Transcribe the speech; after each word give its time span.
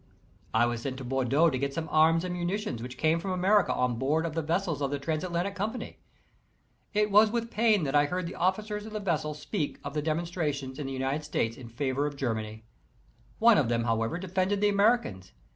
I 0.51 0.65
was 0.65 0.81
sent 0.81 0.97
to 0.97 1.03
Bordeaux 1.03 1.51
to 1.51 1.59
get 1.59 1.75
some 1.75 1.87
arms 1.91 2.23
and 2.23 2.33
muni 2.33 2.57
tions 2.57 2.81
which 2.81 2.97
came 2.97 3.19
from 3.19 3.29
America 3.29 3.71
on 3.71 3.97
board 3.99 4.25
of 4.25 4.33
the 4.33 4.41
vessels 4.41 4.79
>5 4.79 4.85
of 4.85 4.89
the 4.89 4.97
Transatlantic 4.97 5.53
Company. 5.53 5.99
It 6.91 7.11
was 7.11 7.29
with 7.29 7.51
pain 7.51 7.83
that 7.83 7.93
I 7.93 8.05
heard 8.07 8.25
the 8.25 8.33
officers 8.33 8.87
of 8.87 8.93
the 8.93 8.99
vessel 8.99 9.35
speak 9.35 9.77
of 9.83 9.93
the 9.93 10.01
demonstra 10.01 10.51
tions 10.55 10.79
in 10.79 10.87
the 10.87 10.91
United 10.93 11.23
States 11.23 11.55
in 11.55 11.69
favor 11.69 12.07
of 12.07 12.15
Germany. 12.17 12.63
One 13.37 13.59
of 13.59 13.69
them, 13.69 13.83
however, 13.83 14.17
defended 14.17 14.59
the 14.59 14.69
Americans. 14.69 15.33